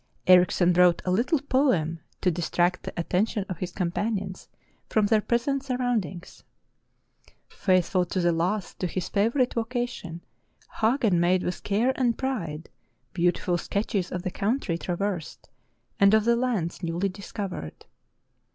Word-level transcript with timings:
Erichsen 0.25 0.73
wrote 0.73 1.03
a 1.05 1.11
little 1.11 1.39
poem 1.39 1.99
to 2.21 2.31
distract 2.31 2.81
the 2.81 2.99
attention 2.99 3.45
of 3.47 3.59
his 3.59 3.71
companions 3.71 4.47
from 4.89 5.05
their 5.05 5.21
present 5.21 5.61
surroundings. 5.63 6.43
Faithful 7.47 8.03
to 8.03 8.19
the 8.19 8.31
last 8.31 8.79
to 8.79 8.87
his 8.87 9.09
favorite 9.09 9.53
vocation, 9.53 10.21
Hagen 10.79 11.19
made 11.19 11.43
with 11.43 11.61
care 11.61 11.93
and 11.95 12.17
pride 12.17 12.67
beautiful 13.13 13.59
sketches 13.59 14.11
of 14.11 14.23
the 14.23 14.31
country 14.31 14.75
traversed 14.75 15.49
and 15.99 16.15
of 16.15 16.25
the 16.25 16.35
lands 16.35 16.81
newly 16.81 17.09
discovered. 17.09 17.85